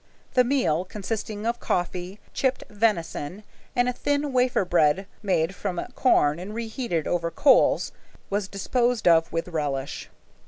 The 0.33 0.43
meal, 0.43 0.83
consisting 0.83 1.45
of 1.45 1.59
coffee, 1.59 2.19
chipped 2.33 2.63
venison, 2.71 3.43
and 3.75 3.87
a 3.87 3.93
thin 3.93 4.33
wafer 4.33 4.65
bread 4.65 5.05
made 5.21 5.53
from 5.53 5.79
corn 5.93 6.39
and 6.39 6.55
reheated 6.55 7.05
over 7.07 7.29
coals, 7.29 7.91
was 8.27 8.47
disposed 8.47 9.07
of 9.07 9.31
with 9.31 9.49
relish. 9.49 10.09